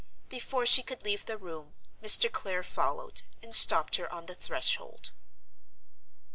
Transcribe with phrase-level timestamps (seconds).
[0.29, 2.31] Before she could leave the room, Mr.
[2.31, 5.11] Clare followed, and stopped her on the threshold.